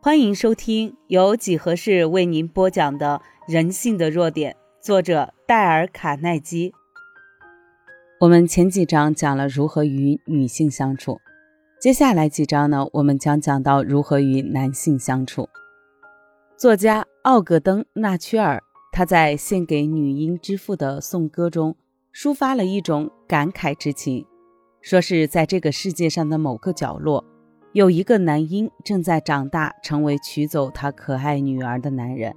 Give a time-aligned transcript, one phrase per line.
[0.00, 3.20] 欢迎收听由几何式为您播讲的
[3.52, 6.72] 《人性的弱点》，作者戴尔·卡耐基。
[8.20, 11.18] 我们前几章讲了如何与女性相处，
[11.80, 15.48] 接下来几章呢，我们将讲到如何与男性相处。
[16.56, 18.62] 作家奥格登·纳屈尔
[18.92, 21.76] 他在献给女婴之父的颂歌中，
[22.14, 24.24] 抒发了一种感慨之情，
[24.80, 27.24] 说是在这个世界上的某个角落。
[27.72, 32.34] 有一个男婴正在长大，成为娶走他可爱女儿的男人。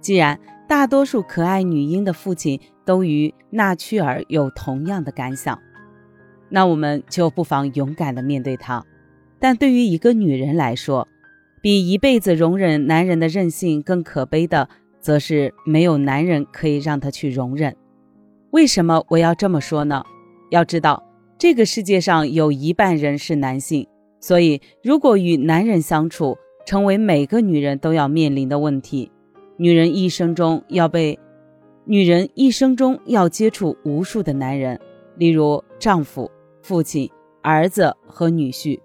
[0.00, 5.58] 既然大多数可爱女婴的父亲都与纳屈尔有同样的感想，
[6.48, 8.84] 那我们就不妨勇敢地面对他。
[9.38, 11.06] 但对于一个女人来说，
[11.62, 14.68] 比一辈子容忍男人的任性更可悲的，
[15.00, 17.76] 则是没有男人可以让她去容忍。
[18.50, 20.02] 为什么我要这么说呢？
[20.50, 21.02] 要知道，
[21.38, 23.86] 这个世界上有一半人是男性。
[24.20, 29.10] 所以，如果与男人相处成为每个女人都要面临的问题，
[29.56, 31.18] 女人一生中要被，
[31.86, 34.78] 女人一生中要接触无数的男人，
[35.16, 36.30] 例如丈夫、
[36.62, 37.10] 父亲、
[37.42, 38.78] 儿子和女婿，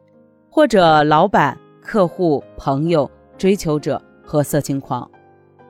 [0.50, 5.12] 或者老板、客户、朋友、追求者和色情狂，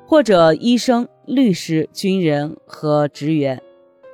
[0.06, 3.60] 或者医生、律师、军人和职员，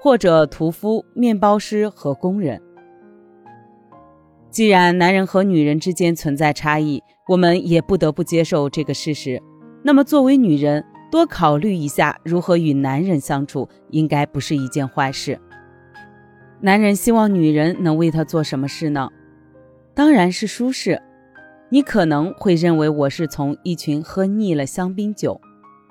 [0.02, 2.62] 或者屠夫、面包师和工人。
[4.52, 9.42] 既然男人和女人之间存在差异，我们也不得不接受这个事实。
[9.82, 15.40] 那么，作为女人，多考虑一下如何与男人相处，应该不是一件坏事。
[16.60, 19.10] 男人希望女人能为他做什么事呢？
[19.96, 21.02] 当然是舒适。
[21.70, 25.40] 你可能会认为我是从一群喝腻了香槟酒、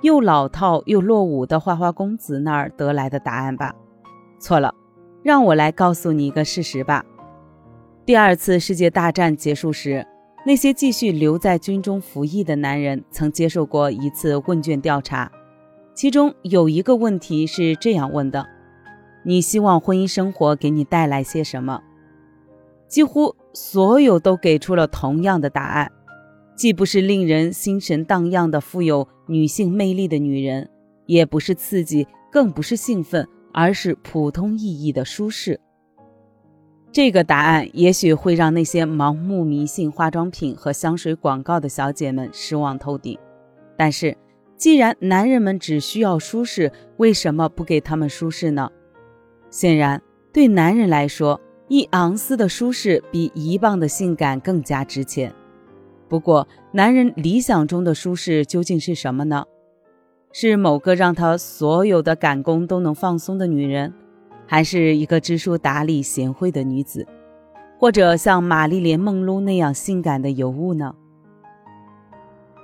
[0.02, 3.74] 又老套又落伍的花花公子那儿得来的答案吧？
[4.38, 4.74] 错了，
[5.22, 7.02] 让我来告诉你一个事实吧。
[8.10, 10.04] 第二次世界大战结束时，
[10.44, 15.30] 那些继续留在军中服役的男人曾接受过一次问卷调查，
[15.94, 18.44] 其中有一个问题是这样问的
[19.24, 21.82] ：“你希望婚姻生活给你带来些什么？”
[22.90, 25.92] 几乎所有都给出了同样的答案，
[26.56, 30.68] 既不是令人心神荡漾的富有女性魅力的女人，
[31.06, 35.60] 也不是刺激，更不是兴奋，而是普通意义的舒适。
[36.92, 43.16] 这个答案也许会让那些盲目迷信化妆品和香水广告的小姐们失望透顶。
[43.76, 44.16] 但是，
[44.56, 48.70] 既然男人们只需要舒适，为什么不给他们舒适呢？
[49.50, 50.02] 显然，
[50.32, 55.32] 对男人来说，一盎司的舒适比一磅的性感更加值钱。
[56.08, 59.44] 不过，男人理想中的舒适究竟是什么呢？
[60.32, 63.94] 是某个让他所有的感官都能放松的女人？
[64.50, 67.06] 还是一个知书达理、贤惠的女子，
[67.78, 70.92] 或者像玛丽莲·梦露那样性感的尤物呢？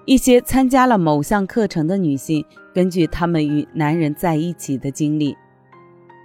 [0.05, 5.37] 一些参加了某项课程的女性，根据她们与男人在一起的经历，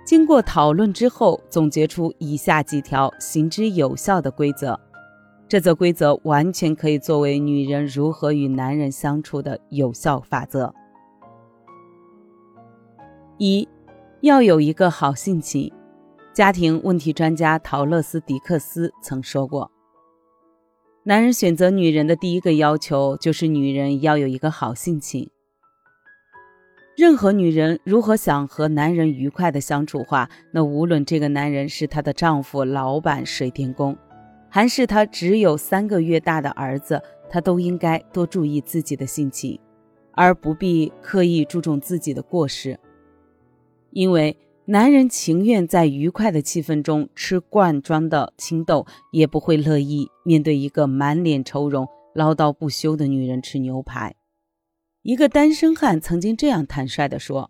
[0.03, 4.79] 经过讨论之后，总结出以下几条行之有效的规则。
[5.47, 10.73] 这则规则完全可以作为女人如何与男人相处的有效法则。
[13.37, 13.69] 一。
[14.21, 15.71] 要有一个好性情。
[16.31, 19.71] 家庭问题专家陶乐斯·迪克斯曾说过
[21.03, 25.27] ：“男人选择女人的第一个要求就是女人要有一个好性情。
[26.95, 33.97] 任何女人如果想和男人愉快的相处话，那无论这个男人是她的丈夫、老板、水电工，
[34.49, 39.59] 还是她只有三个月大的儿子，她都应该多注意自己的性情，
[40.13, 42.79] 而不必刻意注重自己的过失。”
[43.91, 54.15] 因为男人情愿在愉快的气氛中吃罐装的青豆，也不会乐意面对一个满脸愁容、唠叨不休的女人吃牛排。
[55.01, 57.49] 一个单身汉曾经这样坦率地说：“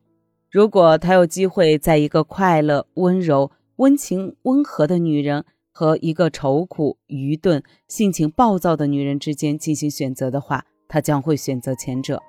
[0.49, 12.21] 如果他有机会在一个快乐、温柔、温情、温和的女人和一个愁苦、愚钝、性情暴躁的女人之间进行选择的话，他将会选择前者。”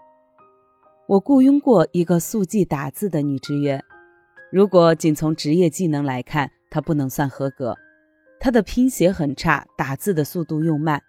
[1.08, 3.82] 我雇佣过一个速记打字的女职员。
[4.52, 7.74] 如果仅从职业技能来看，他不能算合格。
[8.38, 11.00] 他的拼写很差，打字的速度又慢，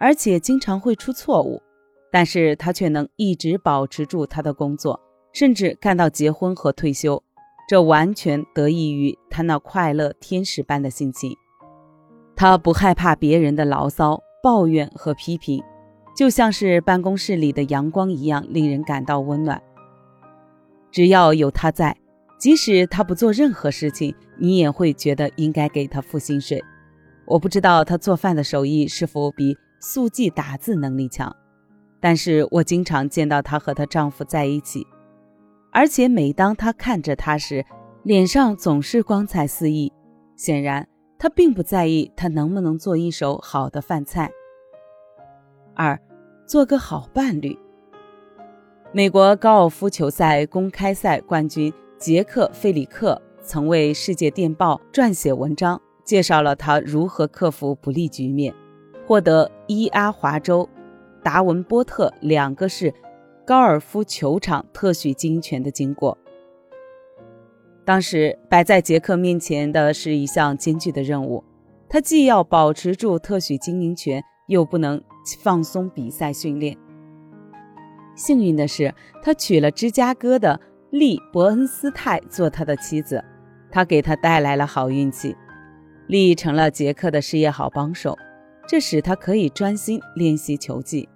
[0.00, 1.62] 而且经常会出错误。
[2.10, 4.98] 但是他却能一直保持住他的工作，
[5.32, 7.22] 甚至干到结婚和退休。
[7.68, 11.30] 这完全得益于他那快乐天使般的心情。
[12.34, 15.62] 他不害怕别人的牢骚、抱怨和批评，
[16.16, 19.62] 就像是办公室里的阳光一样，令人感到温暖。
[20.90, 21.96] 只要有他在。
[22.38, 26.62] 即使他不做任何事情，你也会觉得应该给他付薪水。
[27.26, 31.34] 我不知道他做饭的手艺是否比速记打字能力强，
[32.00, 34.86] 但是我经常见到她和她丈夫在一起，
[35.72, 37.64] 而且每当她看着他时，
[38.02, 39.92] 脸上总是光彩四溢。
[40.36, 40.88] 显然，
[41.18, 44.30] 她并不在意他能不能做一手好的饭菜。
[45.74, 46.00] 二，
[46.46, 47.58] 做个好伴侣。
[48.92, 58.54] 美国高尔夫球赛公开赛冠军杰克·费里克曾为《世界电报》撰写文章，介绍了他如何克服不利局面，
[59.04, 60.68] 获得伊阿华州、
[61.24, 62.94] 达文波特两个市
[63.44, 66.16] 高尔夫球场特许经营权的经过。
[67.84, 71.42] 当时摆在杰克面前的是一项艰巨的任务，
[71.88, 75.02] 他既要保持住特许经营权，又不能
[75.40, 76.76] 放松比赛训练。
[78.14, 80.60] 幸运的是，他娶了芝加哥的
[80.90, 83.22] 利·伯恩斯泰做他的妻子，
[83.70, 85.36] 他给他带来了好运气。
[86.06, 88.16] 利成了杰克的事业好帮手，
[88.66, 91.08] 这使他可以专心练习球技。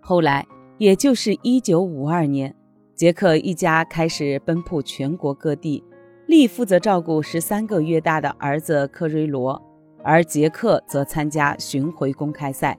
[0.00, 0.46] 后来，
[0.78, 2.54] 也就是1952年，
[2.94, 5.84] 杰克一家开始奔赴全国各地，
[6.26, 9.62] 利负责照顾十三个月大的儿子克瑞罗，
[10.02, 12.78] 而杰克则参加巡回公开赛。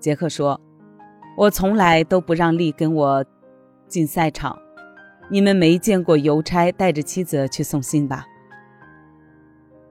[0.00, 0.60] 杰克说。
[1.36, 3.24] 我从来都不让丽跟我
[3.86, 4.58] 进赛场。
[5.30, 8.26] 你们没见过邮差带着妻子去送信吧？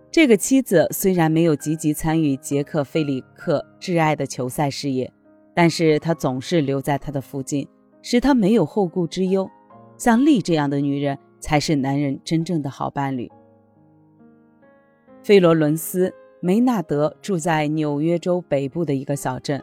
[0.09, 5.11] 这个妻子虽然没有积极参与杰克·菲里克挚爱的球赛事业，
[5.53, 7.67] 但是她总是留在他的附近，
[8.01, 9.47] 使他没有后顾之忧。
[9.95, 13.31] 像丽这样的女人，才是男人真正的好伴侣。
[15.21, 19.61] 费罗伦斯·梅纳德住在纽约州北部的一个小镇。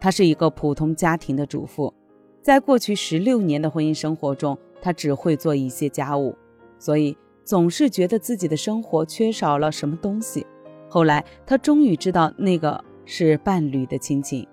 [0.00, 1.94] 她是一个普通家庭的主妇，
[2.40, 6.36] 在过去十六年的婚姻生活中，他只会做一些家务，
[6.78, 10.46] 所以总是觉得自己的生活缺少了什么东西。
[10.90, 14.46] 后来，他终于知道那个是伴侣的亲情。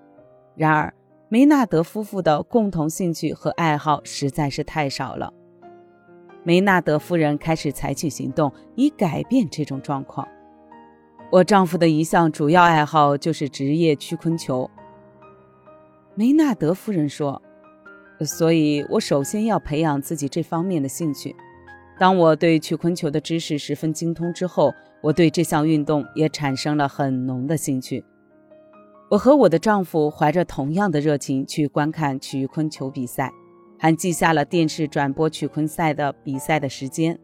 [0.56, 0.94] 然而，
[1.28, 5.32] 梅纳德夫妇的共同兴趣和爱好实在是太少了。
[6.42, 10.26] 梅纳德夫人开始采取行动，以改变这种状况。
[11.30, 14.68] 我丈夫的一项主要爱好就是职业曲棍球。
[16.14, 17.40] 梅纳德夫人说
[18.24, 21.34] ：“所以我首先要培养自己这方面的兴趣。
[21.98, 24.72] 当我对曲棍球的知识十分精通之后，
[25.02, 28.04] 我对这项运动也产生了很浓的兴趣。
[29.10, 33.30] 我和我的丈夫怀着同样的热情去观看曲棍球比赛，
[33.78, 37.18] 还记下了电视转播曲棍赛的比赛的时间。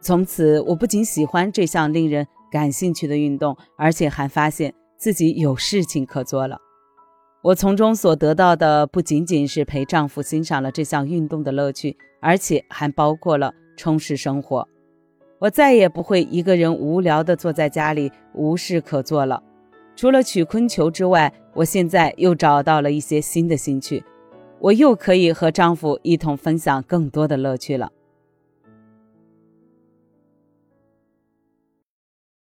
[0.00, 6.58] 从此，我不仅喜欢这项令人感兴趣的运动，而且还发现自己有事情可做了。”
[7.40, 14.66] 我从中所得到的不仅仅是陪丈夫欣赏了这项运动的乐趣，而且还包括了充实生活。
[15.38, 19.40] 我再也不会一个人无聊地坐在家里无事可做了。
[19.94, 24.02] 除了曲棍球之外，我现在又找到了一些新的兴趣，
[24.58, 27.92] 我又可以和丈夫一同分享更多的乐趣了。